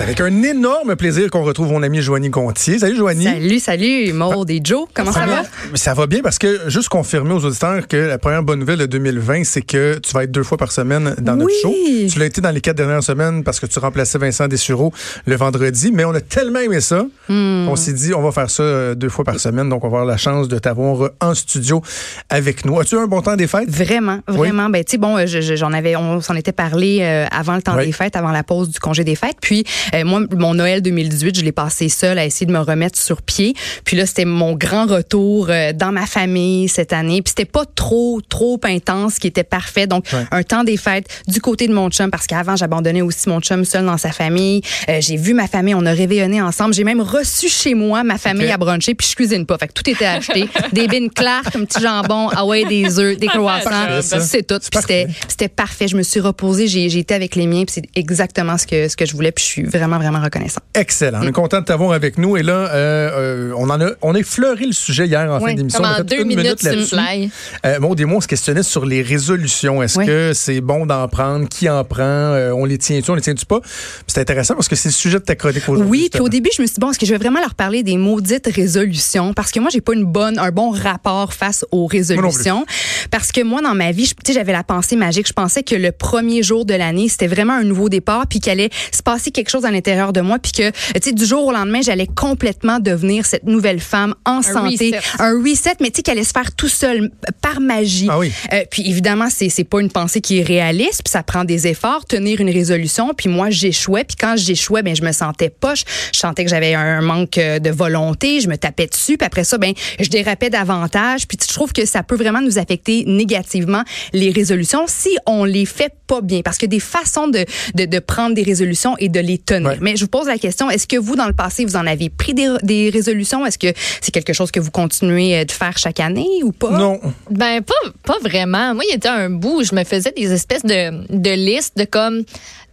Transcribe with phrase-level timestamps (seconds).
[0.00, 2.78] C'est avec un énorme plaisir qu'on retrouve mon ami Joanie Gontier.
[2.78, 3.24] Salut Joanie.
[3.24, 4.86] Salut, salut, Maud et Joe.
[4.94, 5.42] Comment ça va?
[5.74, 8.86] Ça va bien parce que juste confirmer aux auditeurs que la première bonne nouvelle de
[8.86, 12.08] 2020, c'est que tu vas être deux fois par semaine dans notre Oui.
[12.08, 12.08] show.
[12.10, 14.90] Tu l'as été dans les quatre dernières semaines parce que tu remplaçais Vincent Dessureau
[15.26, 17.66] le vendredi, mais on a tellement aimé ça Hmm.
[17.68, 19.98] qu'on s'est dit on va faire ça euh, deux fois par semaine, donc on va
[19.98, 21.82] avoir la chance de t'avoir euh, en studio
[22.30, 22.80] avec nous.
[22.80, 23.68] As-tu eu un bon temps des fêtes?
[23.70, 24.70] Vraiment, vraiment.
[24.70, 27.62] Ben, tu sais, bon, euh, je- je- j'en avais, on s'en était parlé avant le
[27.62, 27.84] temps Oui.
[27.86, 29.36] des fêtes, avant la pause du congé des fêtes.
[29.42, 29.62] Puis,
[29.94, 33.22] euh, moi, mon Noël 2018, je l'ai passé seul à essayer de me remettre sur
[33.22, 33.54] pied.
[33.84, 37.22] Puis là, c'était mon grand retour euh, dans ma famille cette année.
[37.22, 39.86] Puis c'était pas trop, trop intense, qui était parfait.
[39.86, 40.24] Donc, Ouais.
[40.32, 43.64] un temps des fêtes du côté de mon chum, parce qu'avant, j'abandonnais aussi mon chum
[43.64, 44.62] seul dans sa famille.
[44.88, 46.74] Euh, j'ai vu ma famille, on a réveillonné ensemble.
[46.74, 49.56] J'ai même reçu chez moi ma famille à bruncher, puis je cuisine pas.
[49.58, 50.48] Fait que tout était acheté.
[50.72, 54.00] des bines claires, comme petit jambon, ah ouais, des œufs, des croissants.
[54.02, 54.58] C'est tout.
[54.58, 55.24] Puis c'était parfait.
[55.28, 55.88] c'était parfait.
[55.88, 58.88] Je me suis reposée, j'ai j'ai été avec les miens, puis c'est exactement ce que,
[58.88, 60.62] ce que je voulais, puis je suis vraiment, vraiment reconnaissante.
[60.74, 61.20] Excellent.
[61.22, 62.36] On est content de t'avoir avec nous.
[62.36, 65.46] Et là, euh, euh, on en a, on a effleuré le sujet hier en fin
[65.46, 65.80] Oui, d'émission.
[65.82, 67.30] Comme On a deux une minutes, minute là-dessus.
[67.66, 69.82] Euh, Maud et moi, on se questionnait sur les résolutions.
[69.82, 70.06] Est-ce Oui.
[70.06, 71.48] que c'est bon d'en prendre?
[71.48, 72.00] Qui en prend?
[72.02, 73.10] Euh, on les tient-tu?
[73.10, 73.60] On les tient-tu pas?
[74.06, 75.90] C'est intéressant parce que c'est le sujet de ta chronique aujourd'hui.
[75.90, 77.54] Oui, puis au début, je me suis dit, bon, est-ce que je vais vraiment leur
[77.54, 79.32] parler des maudites résolutions?
[79.34, 82.64] Parce que moi, j'ai pas une bonne, un bon rapport face aux résolutions.
[83.10, 85.26] Parce que moi, dans ma vie, je- tu sais, j'avais la pensée magique.
[85.26, 88.52] Je pensais que le premier jour de l'année, c'était vraiment un nouveau départ, puis qu'il
[88.52, 91.46] allait se passer quelque chose à l'intérieur de moi, puis que, tu sais, du jour
[91.46, 94.92] au lendemain, j'allais complètement devenir cette nouvelle femme en santé.
[94.94, 95.00] reset.
[95.18, 98.08] Un reset, mais tu sais, qui allait se faire tout seul, par magie.
[98.10, 98.32] Ah oui.
[98.52, 101.66] Euh, puis évidemment, c'est c'est pas une pensée qui est réaliste, puis ça prend des
[101.66, 103.12] efforts, tenir une résolution.
[103.14, 106.74] Puis moi, j'échouais, puis quand j'échouais, ben je me sentais poche, je sentais que j'avais
[106.74, 110.50] un manque euh, de volonté, je me tapais dessus, puis après ça, ben je dérapais
[110.50, 111.26] davantage.
[111.26, 113.82] Puis je trouve que ça peut vraiment nous affecter négativement
[114.12, 117.44] les résolutions si on les fait pas bien, parce que des façons de
[117.74, 119.68] de, de prendre des résolutions et de les tenir.
[119.70, 119.78] Ouais.
[119.80, 122.08] Mais je vous pose la question est-ce que vous, dans le passé, vous en avez
[122.08, 123.44] pris des, des résolutions?
[123.44, 126.70] Est-ce que c'est quelque chose que vous continuez euh, de faire chaque année ou pas?
[126.70, 127.00] Non.
[127.30, 127.74] Ben, pas,
[128.04, 128.74] pas vraiment.
[128.74, 131.76] Moi, il y était un bout où je me faisais des espèces de, de listes
[131.76, 132.24] de comme,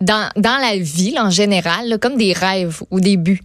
[0.02, 3.44] dans, dans la vie, là, en général, là, comme des rêves ou des buts,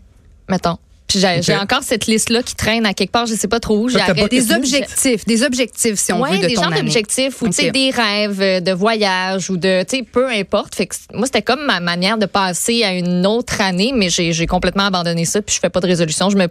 [0.48, 0.78] mettons.
[1.20, 3.88] Puis j'ai encore cette liste-là qui traîne à quelque part, je sais pas trop où.
[3.88, 3.98] J'ai
[4.30, 7.52] Des objectifs, des objectifs, si on Ouais, veut, de des ton genres d'objectifs ou tu
[7.52, 7.72] sais Ok.
[7.72, 10.74] des rêves euh, de voyage ou de tu sais peu importe.
[10.74, 14.32] Fait que moi c'était comme ma manière de passer à une autre année, mais j'ai
[14.32, 16.30] j'ai complètement abandonné ça puis je fais pas de résolution.
[16.30, 16.46] Je me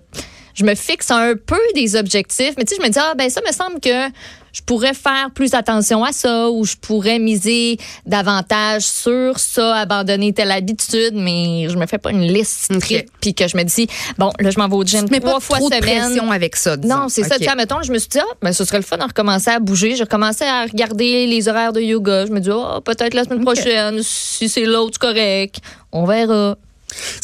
[0.56, 3.30] je me fixe un peu des objectifs, mais tu sais je me dis ah ben
[3.30, 4.12] ça me semble que
[4.54, 10.34] je pourrais faire plus attention à ça ou je pourrais miser davantage sur ça, abandonner
[10.34, 12.84] telle habitude, mais je me fais pas une liste Ok.
[12.84, 15.36] stricte puis que je me dis bon là je m'en vais au gym Tu trois
[15.36, 16.00] pas fois trop de semaine.
[16.10, 16.76] pression avec ça.
[16.76, 16.98] disons.
[16.98, 17.38] Non, c'est ça.
[17.40, 19.50] Tu sais, mettons, je me suis dit, ah, ben, ce serait le fun de recommencer
[19.52, 19.96] à bouger.
[19.96, 22.26] J'ai recommencé à regarder les horaires de yoga.
[22.26, 25.60] Je me dis, oh, peut-être la semaine prochaine, si c'est l'autre, correct.
[25.94, 26.58] On verra.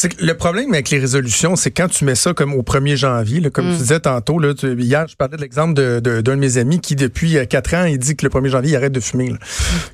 [0.01, 3.39] Que le problème avec les résolutions, c'est quand tu mets ça comme au 1er janvier,
[3.41, 3.73] là, comme Mm.
[3.73, 6.57] tu disais tantôt, là, tu- hier, je parlais de l'exemple de- de- d'un de, mes
[6.57, 9.00] amis qui, depuis euh, quatre ans, il dit que le 1er janvier, il arrête de
[9.00, 9.29] fumer.
[9.31, 9.38] Là.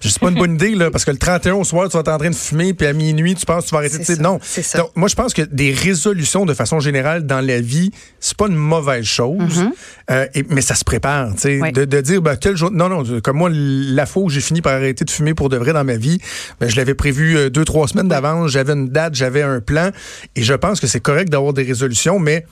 [0.01, 2.01] Je sais pas une bonne idée, là, parce que le 31 au soir, tu vas
[2.01, 4.03] être en train de fumer, puis à minuit, tu penses que tu vas arrêter de
[4.03, 4.39] ça, Non.
[4.41, 4.77] ça.
[4.79, 8.47] Donc, moi, je pense que des résolutions, de façon générale, dans la vie, c'est pas
[8.47, 9.63] une mauvaise chose,
[10.11, 11.31] euh, et- mais ça se prépare.
[11.35, 11.71] Mm-hmm.
[11.73, 12.71] De, de dire, ben, tel jour.
[12.71, 15.57] Non, non, comme moi, la fois où j'ai fini par arrêter de fumer pour de
[15.57, 16.19] vrai dans ma vie,
[16.59, 19.91] ben, je l'avais prévu euh, deux, trois semaines d'avance, j'avais une date, j'avais un plan,
[20.35, 22.45] et je pense que c'est correct d'avoir des résolutions, mais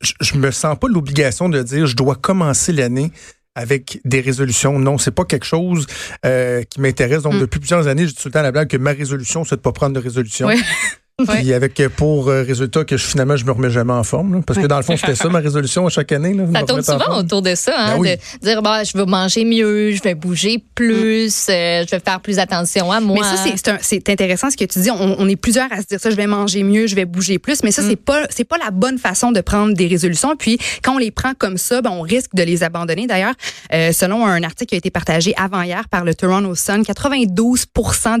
[0.00, 3.12] je, je me sens pas l'obligation de dire, je dois commencer l'année
[3.56, 4.78] avec des résolutions.
[4.78, 5.86] Non, c'est pas quelque chose
[6.24, 7.22] euh, qui m'intéresse.
[7.22, 9.44] Donc, depuis plusieurs années, je dis tout le temps à la blague que ma résolution,
[9.44, 10.46] c'est de pas prendre de résolution.
[10.46, 10.58] Ouais.
[11.26, 14.34] Puis avec euh, pour euh, résultat que je, finalement, je me remets jamais en forme.
[14.34, 14.40] là.
[14.46, 16.34] parce que dans le fond, c'était ça ma résolution à chaque année.
[16.34, 18.08] Là, Ça tourne souvent autour de ça, hein, Ben oui.
[18.42, 22.20] de dire, bah, je vais manger mieux, je vais bouger plus, euh, je vais faire
[22.20, 23.16] plus attention à moi.
[23.32, 24.90] Mais ça, c'est- intéressant ce que tu dis.
[24.90, 27.38] On, on est plusieurs à se dire ça, je vais manger mieux, je vais bouger
[27.38, 27.62] plus.
[27.62, 30.36] Mais ça, c'est pas c'est pas la bonne façon de prendre des résolutions.
[30.36, 33.06] Puis quand on les prend comme ça, ben, on risque de les abandonner.
[33.06, 33.32] D'ailleurs,
[33.72, 37.64] euh, selon un article qui a été partagé avant-hier par le Toronto Sun, 92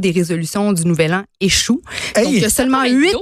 [0.00, 1.82] des résolutions du Nouvel An échouent.
[2.14, 2.24] Hey!
[2.24, 3.14] Donc, il y a seulement 8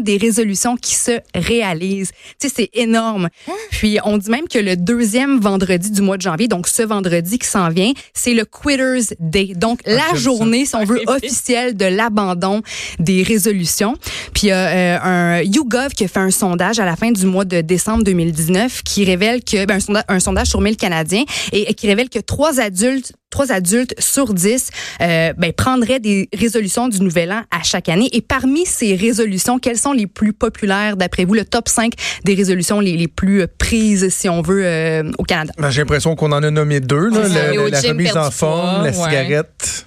[0.00, 2.12] des résolutions qui se réalisent.
[2.40, 3.28] Tu sais, c'est énorme.
[3.48, 3.52] Hein?
[3.70, 7.38] Puis on dit même que le deuxième vendredi du mois de janvier, donc ce vendredi
[7.38, 9.52] qui s'en vient, c'est le Quitters Day.
[9.56, 10.14] Donc la j'aime ça.
[10.16, 12.62] journée, si on veut, officielle de l'abandon
[12.98, 13.96] des résolutions.
[14.34, 17.10] Puis il y a euh, un YouGov qui a fait un sondage à la fin
[17.10, 21.70] du mois de décembre 2019 qui révèle que ben, un sondage sur 1000 Canadiens et,
[21.70, 24.68] et qui révèle que trois adultes trois adultes sur dix
[25.00, 28.08] euh, ben, prendraient des résolutions du Nouvel An à chaque année.
[28.12, 31.34] Et parmi ces résolutions, quelles sont les plus populaires d'après vous?
[31.34, 31.94] Le top 5
[32.24, 35.52] des résolutions les, les plus prises, si on veut, euh, au Canada?
[35.58, 37.08] Ben, J'ai l'impression qu'on en a nommé deux.
[37.08, 38.92] Là, Le- au la remise en forme, la ouais.
[38.92, 39.86] cigarette.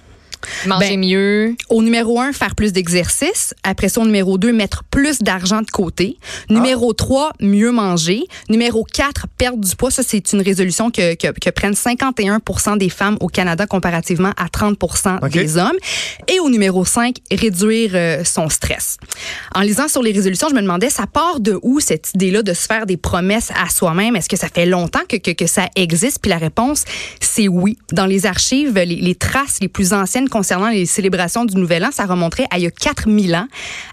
[0.66, 1.56] Manger Ben, mieux.
[1.68, 3.54] Au numéro 1, faire plus d'exercice.
[3.62, 6.18] Après ça, au numéro 2, mettre plus d'argent de côté.
[6.48, 8.24] Numéro 3, mieux manger.
[8.48, 9.90] Numéro 4, perdre du poids.
[9.90, 14.48] Ça, c'est une résolution que, que, que prennent 51% des femmes au Canada comparativement à
[14.48, 14.76] 30
[15.22, 15.30] OK.
[15.30, 15.76] des hommes.
[16.28, 18.98] Et au numéro 5, réduire euh, son stress.
[19.54, 22.52] En lisant sur les résolutions, je me demandais, ça part de où cette idée-là de
[22.52, 24.16] se faire des promesses à soi-même?
[24.16, 26.20] Est-ce que ça fait longtemps que, que, que ça existe?
[26.20, 26.84] Puis la réponse,
[27.20, 27.78] c'est oui.
[27.92, 31.90] Dans les archives, les, les traces les plus anciennes concernant les célébrations du Nouvel An,
[31.92, 33.48] ça remonterait à il y a 4000 ans,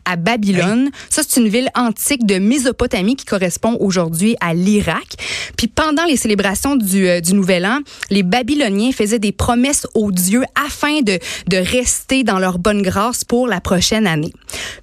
[0.05, 0.89] à Babylone.
[1.09, 5.15] Ça, c'est une ville antique de Mésopotamie qui correspond aujourd'hui à l'Irak.
[5.57, 10.11] Puis pendant les célébrations du, euh, du Nouvel An, les Babyloniens faisaient des promesses aux
[10.11, 14.33] dieux afin de, de rester dans leur bonne grâce pour la prochaine année.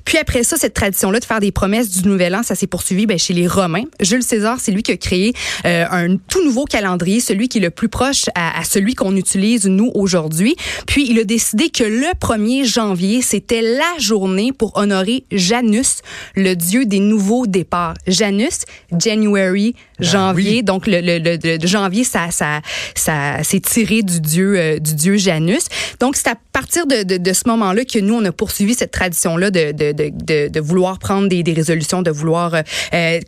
[0.04, 3.06] Puis après ça, cette tradition-là de faire des promesses du Nouvel An, ça s'est poursuivi
[3.06, 3.84] ben, chez les Romains.
[4.00, 5.32] Jules César, c'est lui qui a créé
[5.66, 9.16] euh, un tout nouveau calendrier, celui qui est le plus proche à, à celui qu'on
[9.16, 10.56] utilise nous aujourd'hui.
[10.86, 11.39] Puis il a décidé
[11.72, 15.98] que le 1er janvier, c'était la journée pour honorer Janus,
[16.36, 17.94] le dieu des nouveaux départs.
[18.06, 18.60] Janus,
[18.98, 20.56] January, janvier.
[20.56, 20.62] oui.
[20.62, 22.60] Donc le, le, le- le janvier, ça, ça,
[22.94, 25.66] ça s'est tiré du dieu, euh, du dieu Janus.
[25.98, 28.90] Donc c'est à partir de, de, de ce moment-là que nous on a poursuivi cette
[28.90, 32.54] tradition-là de, de, de, de, de vouloir prendre des, des résolutions, de vouloir
[32.94, 33.20] euh,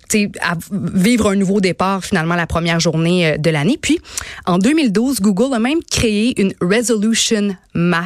[0.73, 3.79] vivre un nouveau départ finalement la première journée euh, de l'année.
[3.81, 3.99] Puis
[4.47, 8.02] en 2012, Google a même créé une resolution map,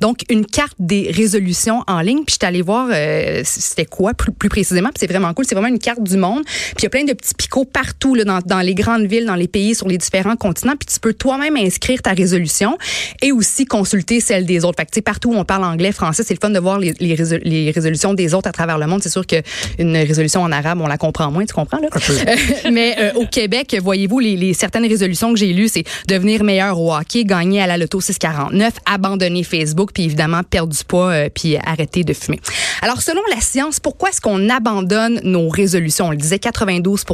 [0.00, 2.24] donc une carte des résolutions en ligne.
[2.24, 4.88] Puis je suis allée voir euh, c'était quoi plus, plus précisément.
[4.88, 5.44] Puis c'est vraiment cool.
[5.46, 6.44] C'est vraiment une carte du monde.
[6.44, 9.26] Puis il y a plein de petits picots partout là, dans, dans les grandes villes,
[9.26, 10.74] dans les pays, sur les différents continents.
[10.78, 12.76] Puis tu peux toi-même inscrire ta résolution
[13.22, 14.76] et aussi consulter celle des autres.
[14.78, 16.78] Fait que tu sais, partout où on parle anglais, français, c'est le fun de voir
[16.78, 19.02] les, les, résol- les résolutions des autres à travers le monde.
[19.02, 21.88] C'est sûr qu'une résolution en arabe, on la comprend moins, tu comprends là?
[22.72, 26.78] Mais euh, au Québec, voyez-vous, les, les certaines résolutions que j'ai lues, c'est devenir meilleur
[26.80, 31.28] au hockey, gagner à la loto 649, abandonner Facebook, puis évidemment perdre du poids, euh,
[31.32, 32.40] puis arrêter de fumer.
[32.82, 36.06] Alors, selon la science, pourquoi est-ce qu'on abandonne nos résolutions?
[36.06, 37.04] On le disait, 92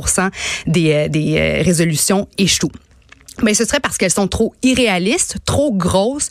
[0.66, 2.70] des, euh, des euh, résolutions échouent.
[3.42, 6.30] Ben, ce serait parce qu'elles sont trop irréalistes, trop grosses,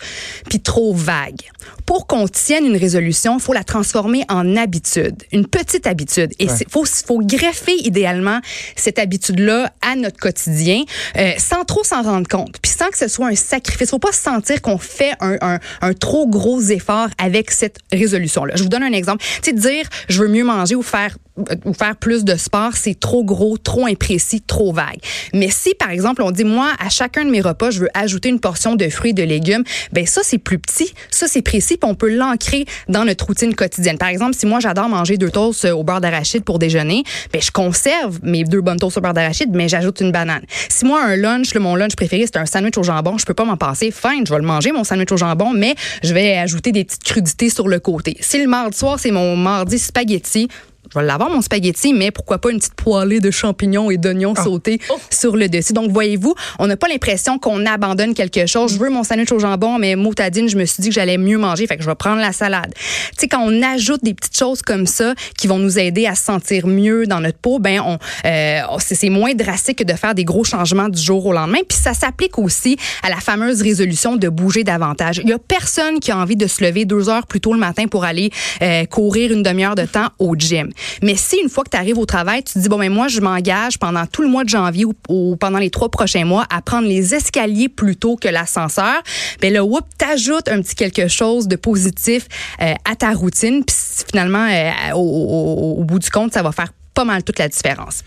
[0.49, 1.49] puis trop vagues.
[1.85, 6.31] Pour qu'on tienne une résolution, il faut la transformer en habitude, une petite habitude.
[6.39, 8.39] Et il faut, faut greffer idéalement
[8.75, 10.83] cette habitude-là à notre quotidien
[11.17, 13.89] euh, sans trop s'en rendre compte, puis sans que ce soit un sacrifice.
[13.89, 18.55] faut pas se sentir qu'on fait un, un, un trop gros effort avec cette résolution-là.
[18.55, 19.23] Je vous donne un exemple.
[19.41, 22.73] Tu sais, dire je veux mieux manger ou faire euh, ou faire plus de sport,
[22.75, 24.99] c'est trop gros, trop imprécis, trop vague.
[25.33, 28.29] Mais si, par exemple, on dit, moi, à chacun de mes repas, je veux ajouter
[28.29, 31.89] une portion de fruits de légumes, ben ça, c'est plus petit, ça, c'est précis, puis
[31.89, 33.97] on peut l'ancrer dans notre routine quotidienne.
[33.97, 37.51] Par exemple, si moi, j'adore manger deux toasts au beurre d'arachide pour déjeuner, ben je
[37.51, 40.43] conserve mes deux bonnes toasts au beurre d'arachide, mais j'ajoute une banane.
[40.69, 43.33] Si moi, un lunch, là, mon lunch préféré, c'est un sandwich au jambon, je peux
[43.33, 43.91] pas m'en passer.
[43.91, 47.03] Fine, je vais le manger, mon sandwich au jambon, mais je vais ajouter des petites
[47.03, 48.17] crudités sur le côté.
[48.19, 50.47] Si le mardi soir, c'est mon mardi spaghetti,
[50.93, 54.35] je vais l'avoir mon spaghetti, mais pourquoi pas une petite poêlée de champignons et d'oignons
[54.35, 55.73] sautés sur le dessus.
[55.73, 58.73] Donc, voyez-vous, on n'a pas l'impression qu'on abandonne quelque chose.
[58.73, 61.37] Je veux mon sandwich au jambon, mais motadine, je me suis dit que j'allais mieux
[61.37, 62.73] manger, fait que je vais prendre la salade.
[62.75, 62.81] Tu
[63.17, 66.23] sais, quand on ajoute des petites choses comme ça qui vont nous aider à se
[66.23, 70.15] sentir mieux dans notre peau, ben, on, euh, c'est c'est moins drastique que de faire
[70.15, 71.59] des gros changements du jour au lendemain.
[71.67, 75.19] Puis ça s'applique aussi à la fameuse résolution de bouger davantage.
[75.23, 77.59] Il y a personne qui a envie de se lever deux heures plus tôt le
[77.59, 78.31] matin pour aller
[78.61, 80.69] euh, courir une demi-heure de temps au gym.
[81.01, 83.07] Mais si une fois que tu arrives au travail, tu te dis bon mais moi
[83.07, 86.61] je m'engage pendant tout le mois de janvier ou, pendant les trois prochains mois à
[86.61, 89.01] prendre les escaliers plutôt que l'ascenseur,
[89.41, 92.27] ben là whoop t'ajoutes un petit quelque chose de positif
[92.61, 93.63] euh, à ta routine.
[93.65, 93.75] Puis
[94.09, 97.47] finalement euh, au, au- au bout du compte ça va faire pas mal toute la
[97.47, 98.03] différence.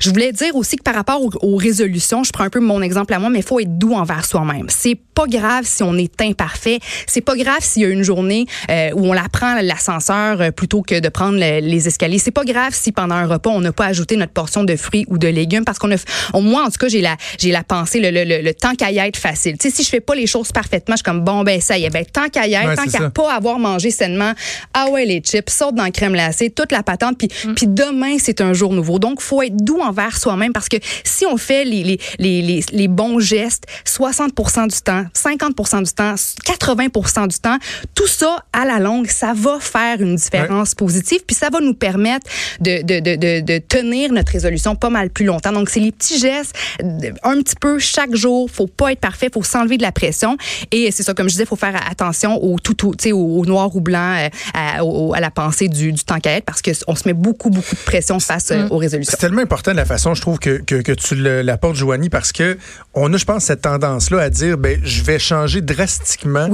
[0.00, 3.14] Je voulais dire aussi que par rapport aux, résolutions, je prends un peu mon exemple
[3.14, 4.66] à moi, mais il faut être doux envers soi-même.
[4.68, 6.80] C'est pas grave si on est imparfait.
[7.06, 10.50] C'est pas grave s'il y a une journée euh, où on la prend l'ascenseur euh,
[10.50, 12.18] plutôt que de prendre les escaliers.
[12.18, 15.04] C'est pas grave si pendant un repas on n'a pas ajouté notre portion de fruits
[15.08, 15.96] ou de légumes parce qu'on a,
[16.40, 18.98] moi en tout cas j'ai la j'ai la pensée le, le, le, temps qu'à y
[18.98, 19.58] être facile.
[19.58, 21.78] Tu sais si je fais pas les choses parfaitement, je suis comme bon ben ça
[21.78, 24.32] y est, ben tant qu'à y être, tant qu'à pas avoir mangé sainement,
[24.74, 27.54] ah ouais les chips, saute dans la crème glacée, toute la patente, puis mm.
[27.54, 28.98] puis demain c'est un jour nouveau.
[28.98, 32.88] Donc faut être doux envers soi-même parce que si on fait les les, les, les,
[32.88, 37.58] bons gestes 60% du temps, 50% du temps, 80% du temps,
[37.94, 41.74] tout ça à la longue, ça va faire une différence positive, puis ça va nous
[41.74, 42.26] permettre
[42.60, 45.52] de, de, de, de, tenir notre résolution pas mal plus longtemps.
[45.52, 46.54] Donc c'est les petits gestes,
[47.22, 48.50] un petit peu chaque jour.
[48.50, 50.36] Faut pas être parfait, faut s'enlever de la pression.
[50.70, 53.74] Et c'est ça, comme je disais, faut faire attention au tout, tu sais, au, noir
[53.74, 57.06] ou blanc, euh, à, à, la pensée du, du temps qu'à être, parce qu'on se
[57.06, 58.72] met beaucoup, beaucoup de pression face euh, mm.
[58.72, 59.10] aux résolutions.
[59.10, 62.56] C'est tellement important la façon, je trouve, que, que, que tu l'apportes, Joanie, parce que
[62.94, 66.48] on a, je pense, cette tendance-là à dire, ben, je vais changer drastiquement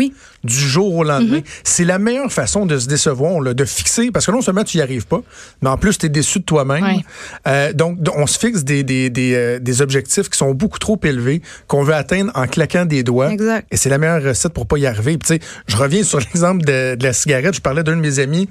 [0.45, 1.39] du jour au lendemain.
[1.39, 1.61] Mm-hmm.
[1.65, 4.77] C'est la meilleure façon de se décevoir, là, de fixer, parce que non seulement tu
[4.77, 5.21] n'y arrives pas,
[5.63, 7.03] mais en plus, tu es déçu de toi-même.
[7.47, 10.99] Euh, donc, on se fixe des, des, des, euh, des, objectifs qui sont beaucoup trop
[11.05, 13.31] élevés, qu'on veut atteindre en claquant des doigts.
[13.31, 13.67] Exact.
[13.71, 15.19] Et c'est la meilleure recette pour pas y arriver.
[15.19, 17.55] Puis, je reviens sur l'exemple de, de la cigarette.
[17.55, 18.49] Je parlais d'un de mes amis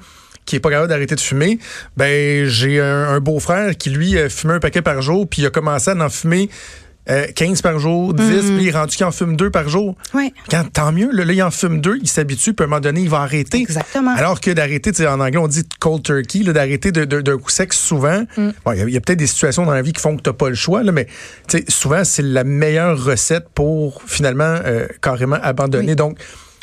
[0.48, 1.60] qui est pas capable d'arrêter de fumer,
[1.96, 5.50] ben j'ai un, beau-frère qui lui euh, fumait un paquet par jour, puis il a
[5.50, 6.50] commencé à en fumer
[7.08, 8.56] 15 euh, par jour, 10, mm-hmm.
[8.56, 9.96] puis il est rendu qu'il en fume deux par jour.
[10.14, 10.34] Oui.
[10.50, 13.02] Quand, tant mieux, là, il en fume deux, il s'habitue, puis à un moment donné,
[13.02, 13.60] il va arrêter.
[13.60, 14.14] Exactement.
[14.16, 18.24] Alors que d'arrêter, en anglais, on dit cold turkey, d'arrêter d'un de, coup sec souvent.
[18.36, 18.50] Mm.
[18.76, 20.50] il y a, peut-être des situations dans la vie qui font que tu n'as pas
[20.50, 21.08] le choix, là, mais
[21.70, 25.96] souvent, c'est la meilleure recette pour finalement euh, carrément abandonner.
[25.96, 26.18] Donc,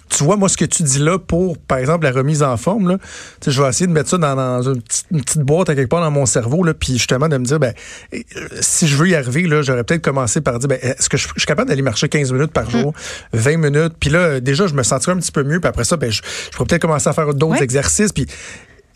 [0.08, 2.88] tu vois, moi, ce que tu dis là pour, par exemple, la remise en forme,
[2.88, 2.98] là,
[3.46, 6.26] je vais essayer de mettre ça dans, une, petite, boîte à quelque part dans mon
[6.26, 7.72] cerveau, là, puis justement de me dire, ben,
[8.12, 8.18] euh,
[8.60, 11.26] si je veux y arriver, là, j'aurais peut-être commencé par dire, ben, est-ce que je,
[11.36, 12.92] suis capable d'aller marcher 15 minutes par jour,
[13.32, 13.60] 20 hum.
[13.60, 16.10] minutes, puis là, déjà, je me sentirais un petit peu mieux, puis après ça, ben,
[16.10, 18.26] je, pourrais peut-être commencer à faire d'autres exercices, puis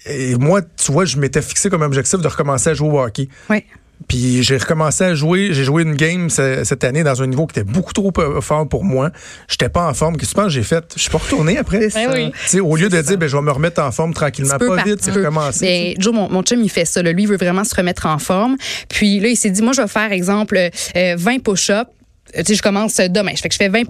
[0.06, 3.28] et moi, tu vois, je m'étais fixé comme objectif de recommencer à jouer au hockey.
[3.50, 3.64] Oui.
[4.06, 5.48] Puis j'ai recommencé à jouer.
[5.52, 8.84] J'ai joué une game cette année dans un niveau qui était beaucoup trop fort pour
[8.84, 9.10] moi.
[9.48, 10.16] J'étais pas en forme.
[10.16, 10.84] Qu'est-ce que tu penses j'ai fait?
[10.96, 11.88] Je suis pas retourné après.
[11.88, 12.60] Ben oui.
[12.60, 15.10] Au lieu de dire, ben, je vais me remettre en forme tranquillement, pas vite, c'est
[15.10, 15.94] recommencer.
[15.96, 17.02] Ben, Joe, mon, mon, chum, il fait ça.
[17.02, 18.56] Lui, il veut vraiment se remettre en forme.
[18.88, 20.56] Puis là, il s'est dit, moi, je vais faire, exemple,
[20.94, 21.84] 20 euh, push-ups euh,
[22.35, 23.32] tu sais, je commence demain.
[23.35, 23.85] Je fais que je fais 20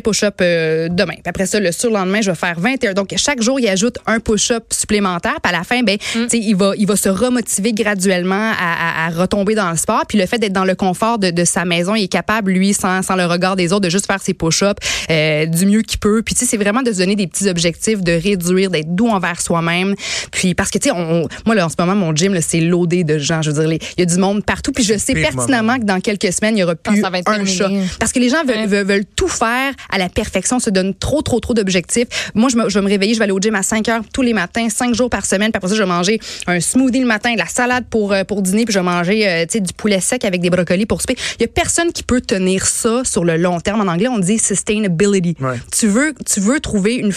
[0.00, 1.14] push-ups euh, demain.
[1.14, 2.94] Puis après ça, le surlendemain, je vais faire 21.
[2.94, 5.36] Donc, chaque jour, il ajoute un push-up supplémentaire.
[5.42, 6.22] Puis à la fin, ben, mm.
[6.22, 10.04] tu sais, il va, il va se remotiver graduellement à, à, retomber dans le sport.
[10.08, 12.74] Puis le fait d'être dans le confort de, de, sa maison, il est capable, lui,
[12.74, 14.80] sans, sans le regard des autres, de juste faire ses push-ups
[15.10, 16.22] euh, du mieux qu'il peut.
[16.22, 19.08] Puis tu sais, c'est vraiment de se donner des petits objectifs, de réduire, d'être doux
[19.08, 19.94] envers soi-même.
[20.30, 23.18] Puis parce que, tu sais, moi, là, en ce moment, mon gym, c'est loadé de
[23.18, 23.42] gens.
[23.42, 24.72] Je veux dire, il y a du monde partout.
[24.72, 27.68] Puis je sais pertinemment que dans quelques semaines, il y aura plus un chat.
[27.98, 31.40] Parce que les gens veulent, veulent, tout faire à la perfection, se donnent trop, trop,
[31.40, 32.08] trop d'objectifs.
[32.34, 34.02] Moi, je, me, je vais me réveiller, je vais aller au gym à 5 heures
[34.12, 35.50] tous les matins, 5 jours par semaine.
[35.50, 38.24] Puis après ça, je vais manger un smoothie le matin, de la salade pour, euh,
[38.24, 41.16] pour dîner, puis je vais manger euh, du poulet sec avec des brocolis pour souper.
[41.38, 43.80] Il y a personne qui peut tenir ça sur le long terme.
[43.80, 45.36] En anglais, on dit sustainability.
[45.76, 47.12] Tu veux, tu veux trouver une,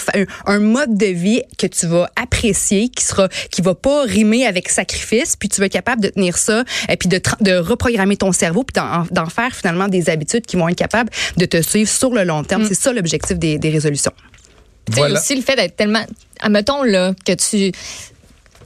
[0.45, 4.69] un, mode de vie que tu vas apprécier, qui sera, qui va pas rimer avec
[4.69, 8.31] sacrifice, puis tu vas être capable de tenir ça, et puis de, de reprogrammer ton
[8.31, 12.11] cerveau, puis d'en faire finalement des habitudes qui vont être capables de te suivre sur
[12.11, 12.63] le long terme.
[12.63, 12.67] Mm.
[12.67, 14.11] C'est ça l'objectif des, résolutions.
[14.89, 15.19] Voilà.
[15.19, 16.03] aussi le fait d'être tellement.
[16.41, 17.71] Admettons là, que tu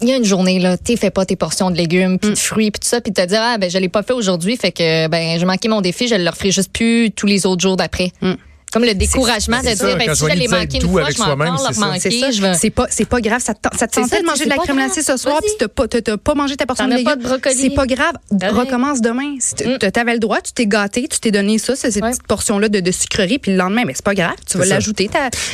[0.01, 2.35] il y a une journée là, tu fais pas tes portions de légumes, puis de
[2.35, 2.37] mm.
[2.37, 4.71] fruits, puis tout ça, puis te dire ah ben je l'ai pas fait aujourd'hui, fait
[4.71, 7.77] que ben j'ai manqué mon défi, je le referai juste plus tous les autres jours
[7.77, 8.11] d'après.
[8.21, 8.33] Mm
[8.75, 12.55] comme le découragement de dire, ben, si j'allais manquer une fois, je leur manquer.
[12.59, 13.41] C'est pas, c'est pas grave.
[13.41, 15.67] Ça te, ça te tentait de manger de la crème glacée ce soir, puis tu
[15.69, 17.15] pas, t'as pas mangé ta portion de légumes.
[17.53, 18.15] C'est pas grave.
[18.31, 19.35] Recommence demain.
[19.35, 19.77] Mm.
[19.79, 22.91] Tu avais le droit, tu t'es gâté, tu t'es donné ça, cette petite portion-là de,
[22.91, 24.35] sucrerie, puis le lendemain, mais c'est pas grave.
[24.45, 25.09] Tu vas l'ajouter.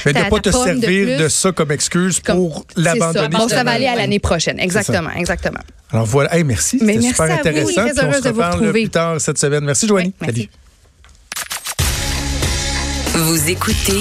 [0.06, 3.30] Mais de pas te servir de ça comme excuse pour l'abandonner.
[3.30, 4.60] Bon, ça va aller à l'année prochaine.
[4.60, 5.60] Exactement, exactement.
[5.92, 6.36] Alors voilà.
[6.36, 6.80] Hey, merci.
[6.80, 7.84] C'était super intéressant.
[7.86, 9.64] On se reparle plus tard cette semaine.
[9.64, 10.14] Merci, Joanie.
[10.26, 10.50] Salut.
[13.14, 14.00] Vous écoutez